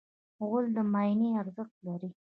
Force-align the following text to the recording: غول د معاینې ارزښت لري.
غول 0.47 0.65
د 0.75 0.77
معاینې 0.91 1.29
ارزښت 1.41 1.75
لري. 1.87 2.09